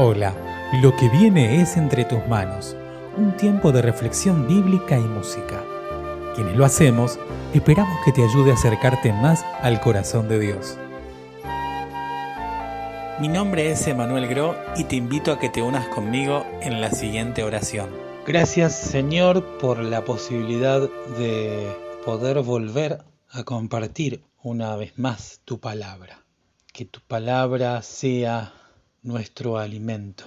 [0.00, 0.32] Hola,
[0.80, 2.76] lo que viene es entre tus manos,
[3.16, 5.64] un tiempo de reflexión bíblica y música.
[6.36, 7.18] Quienes lo hacemos,
[7.52, 10.78] esperamos que te ayude a acercarte más al corazón de Dios.
[13.18, 16.92] Mi nombre es Emanuel Gro y te invito a que te unas conmigo en la
[16.92, 17.90] siguiente oración.
[18.24, 20.88] Gracias Señor por la posibilidad
[21.18, 21.74] de
[22.04, 26.22] poder volver a compartir una vez más tu palabra.
[26.72, 28.52] Que tu palabra sea
[29.02, 30.24] nuestro alimento,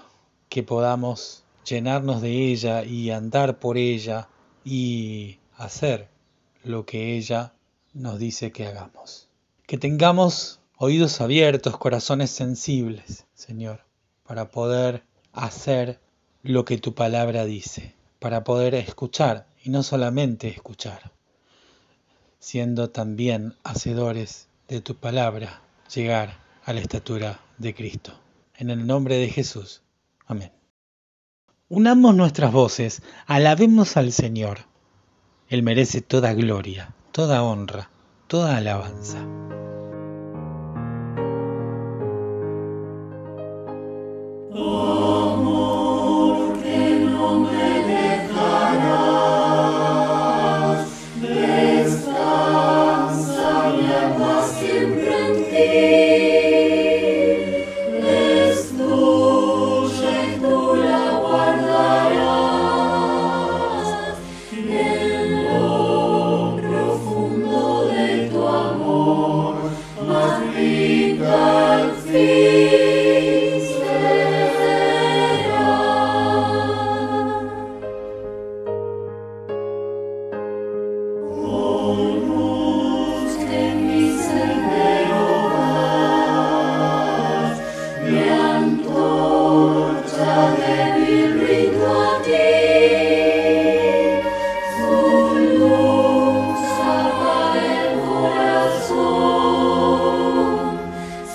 [0.49, 4.29] que podamos llenarnos de ella y andar por ella
[4.63, 6.09] y hacer
[6.63, 7.53] lo que ella
[7.93, 9.29] nos dice que hagamos.
[9.67, 13.85] Que tengamos oídos abiertos, corazones sensibles, Señor,
[14.26, 15.03] para poder
[15.34, 15.99] hacer
[16.43, 21.12] lo que tu palabra dice, para poder escuchar y no solamente escuchar,
[22.40, 25.62] siendo también hacedores de tu palabra,
[25.93, 28.13] llegar a la estatura de Cristo.
[28.62, 29.81] En el nombre de Jesús.
[30.27, 30.51] Amén.
[31.67, 34.59] Unamos nuestras voces, alabemos al Señor.
[35.49, 37.89] Él merece toda gloria, toda honra,
[38.27, 39.26] toda alabanza.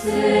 [0.07, 0.36] せ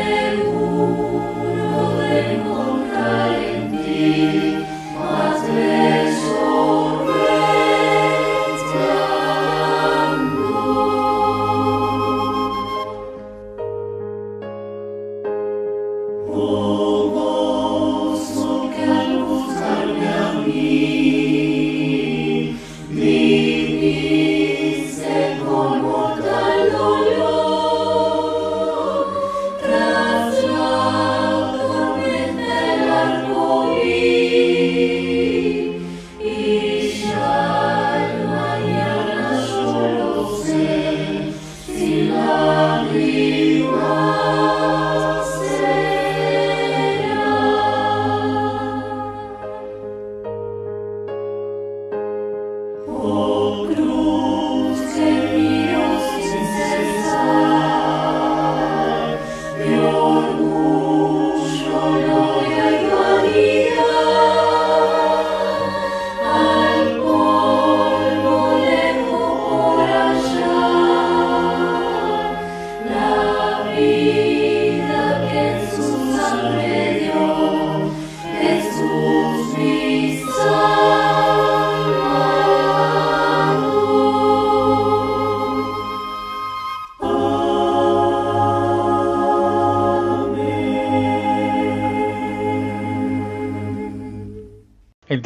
[52.87, 53.26] El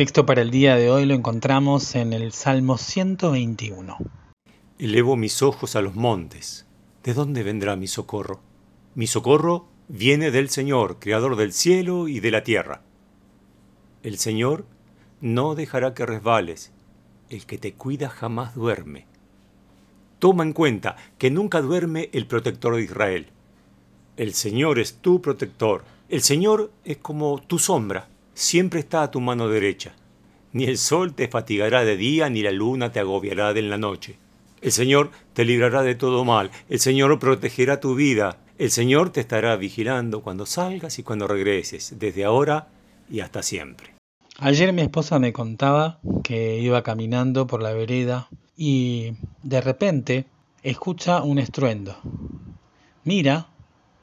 [0.01, 3.97] texto para el día de hoy lo encontramos en el Salmo 121.
[4.79, 6.65] Elevo mis ojos a los montes.
[7.03, 8.41] ¿De dónde vendrá mi socorro?
[8.95, 12.81] Mi socorro viene del Señor, creador del cielo y de la tierra.
[14.01, 14.65] El Señor
[15.19, 16.71] no dejará que resbales.
[17.29, 19.05] El que te cuida jamás duerme.
[20.17, 23.27] Toma en cuenta que nunca duerme el protector de Israel.
[24.17, 25.83] El Señor es tu protector.
[26.09, 29.93] El Señor es como tu sombra siempre está a tu mano derecha.
[30.53, 34.17] Ni el sol te fatigará de día, ni la luna te agobiará de la noche.
[34.61, 39.21] El Señor te librará de todo mal, el Señor protegerá tu vida, el Señor te
[39.21, 42.67] estará vigilando cuando salgas y cuando regreses, desde ahora
[43.09, 43.95] y hasta siempre.
[44.37, 50.25] Ayer mi esposa me contaba que iba caminando por la vereda y de repente
[50.63, 51.97] escucha un estruendo.
[53.03, 53.47] Mira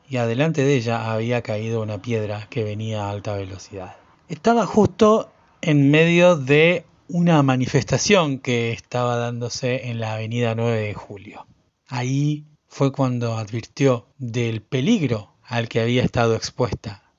[0.08, 3.96] y adelante de ella había caído una piedra que venía a alta velocidad.
[4.28, 5.30] Estaba justo
[5.60, 11.46] en medio de una manifestación que estaba dándose en la avenida 9 de Julio.
[11.88, 17.12] Ahí fue cuando advirtió del peligro al que había estado expuesta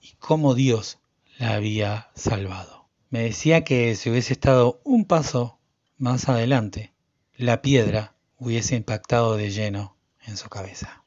[0.00, 0.98] y cómo Dios
[1.38, 2.88] la había salvado.
[3.10, 5.58] Me decía que si hubiese estado un paso
[5.98, 6.94] más adelante,
[7.36, 11.04] la piedra hubiese impactado de lleno en su cabeza.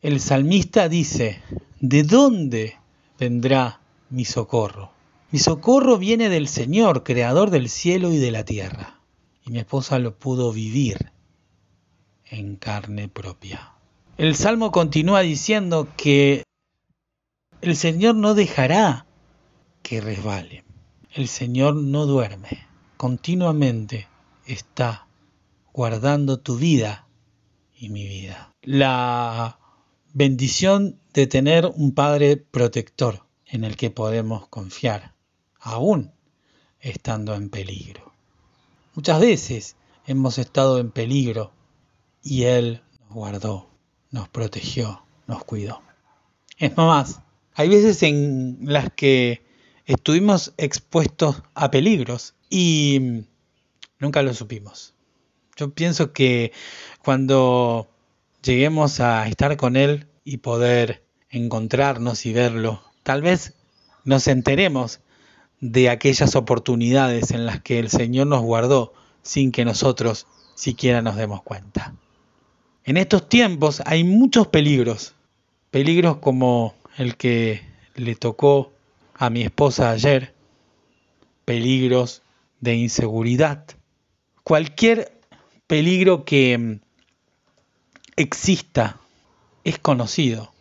[0.00, 1.42] El salmista dice,
[1.80, 2.76] ¿de dónde
[3.18, 3.80] vendrá
[4.10, 4.97] mi socorro?
[5.30, 9.00] Mi socorro viene del Señor, creador del cielo y de la tierra.
[9.44, 11.12] Y mi esposa lo pudo vivir
[12.30, 13.72] en carne propia.
[14.16, 16.44] El salmo continúa diciendo que
[17.60, 19.06] el Señor no dejará
[19.82, 20.64] que resbale.
[21.12, 22.66] El Señor no duerme.
[22.96, 24.08] Continuamente
[24.46, 25.08] está
[25.72, 27.06] guardando tu vida
[27.76, 28.50] y mi vida.
[28.62, 29.58] La
[30.14, 35.14] bendición de tener un Padre protector en el que podemos confiar,
[35.68, 36.12] aún
[36.80, 38.12] estando en peligro.
[38.94, 39.76] Muchas veces
[40.06, 41.52] hemos estado en peligro
[42.22, 43.70] y Él nos guardó,
[44.10, 45.82] nos protegió, nos cuidó.
[46.56, 47.20] Es más,
[47.54, 49.42] hay veces en las que
[49.86, 53.24] estuvimos expuestos a peligros y
[53.98, 54.94] nunca lo supimos.
[55.56, 56.52] Yo pienso que
[57.04, 57.88] cuando
[58.42, 63.54] lleguemos a estar con Él y poder encontrarnos y verlo, tal vez
[64.04, 65.00] nos enteremos
[65.60, 71.16] de aquellas oportunidades en las que el Señor nos guardó sin que nosotros siquiera nos
[71.16, 71.94] demos cuenta.
[72.84, 75.14] En estos tiempos hay muchos peligros,
[75.70, 77.62] peligros como el que
[77.94, 78.72] le tocó
[79.14, 80.34] a mi esposa ayer,
[81.44, 82.22] peligros
[82.60, 83.64] de inseguridad,
[84.42, 85.20] cualquier
[85.66, 86.80] peligro que mm,
[88.16, 89.00] exista
[89.64, 90.52] es conocido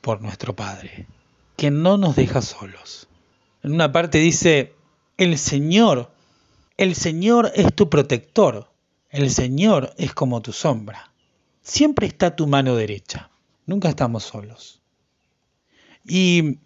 [0.00, 1.06] por nuestro Padre,
[1.56, 3.08] que no nos deja solos.
[3.64, 4.74] En una parte dice,
[5.16, 6.12] el Señor,
[6.76, 8.70] el Señor es tu protector,
[9.08, 11.14] el Señor es como tu sombra.
[11.62, 13.30] Siempre está tu mano derecha,
[13.64, 14.82] nunca estamos solos.
[16.06, 16.58] Y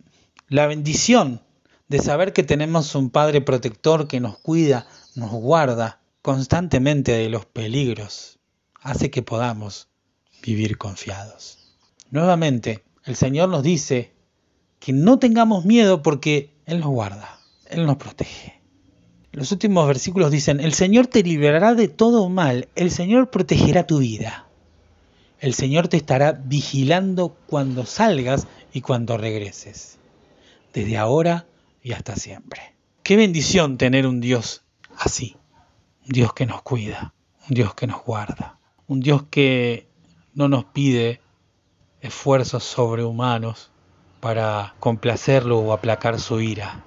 [0.48, 1.40] la bendición
[1.86, 7.46] de saber que tenemos un Padre protector que nos cuida, nos guarda constantemente de los
[7.46, 8.40] peligros,
[8.80, 9.86] hace que podamos
[10.42, 11.76] vivir confiados.
[12.10, 14.12] Nuevamente, el Señor nos dice
[14.80, 18.60] que no tengamos miedo porque Él nos guarda, Él nos protege.
[19.32, 24.00] Los últimos versículos dicen, el Señor te librará de todo mal, el Señor protegerá tu
[24.00, 24.46] vida.
[25.40, 29.98] El Señor te estará vigilando cuando salgas y cuando regreses,
[30.74, 31.46] desde ahora
[31.82, 32.74] y hasta siempre.
[33.02, 34.62] Qué bendición tener un Dios
[34.98, 35.36] así,
[36.04, 37.14] un Dios que nos cuida,
[37.48, 39.88] un Dios que nos guarda, un Dios que
[40.34, 41.22] no nos pide
[42.02, 43.70] esfuerzos sobrehumanos
[44.20, 46.84] para complacerlo o aplacar su ira,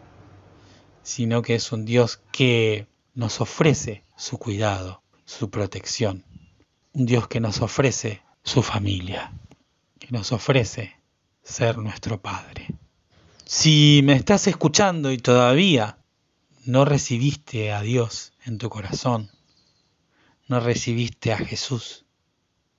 [1.04, 6.26] sino que es un Dios que nos ofrece su cuidado, su protección,
[6.94, 9.34] un Dios que nos ofrece su familia,
[10.00, 10.98] que nos ofrece
[11.44, 12.68] ser nuestro Padre.
[13.46, 15.98] Si me estás escuchando y todavía
[16.66, 19.30] no recibiste a Dios en tu corazón,
[20.48, 22.06] no recibiste a Jesús,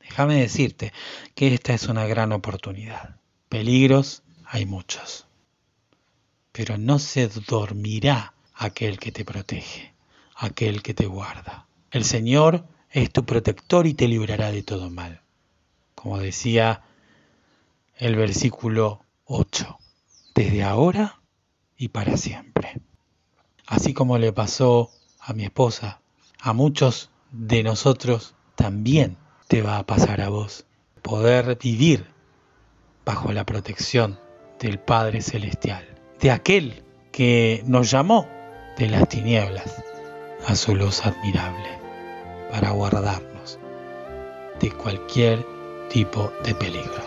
[0.01, 0.93] déjame decirte
[1.35, 3.17] que esta es una gran oportunidad.
[3.49, 4.23] Peligros
[4.53, 5.27] hay muchos,
[6.53, 9.95] pero no se dormirá aquel que te protege,
[10.37, 11.67] aquel que te guarda.
[11.91, 15.23] El Señor es tu protector y te librará de todo mal
[16.03, 16.83] como decía
[17.97, 19.79] el versículo 8,
[20.35, 21.21] desde ahora
[21.77, 22.81] y para siempre.
[23.69, 24.91] Así como le pasó
[25.21, 26.01] a mi esposa,
[26.41, 29.17] a muchos de nosotros también
[29.47, 30.67] te va a pasar a vos.
[31.03, 32.05] Poder vivir
[33.05, 34.19] bajo la protección
[34.63, 35.85] del Padre Celestial,
[36.21, 38.29] de aquel que nos llamó
[38.79, 39.83] de las tinieblas
[40.47, 41.69] a su luz admirable,
[42.51, 43.59] para guardarnos
[44.61, 45.45] de cualquier
[45.91, 47.03] tipo de peligro.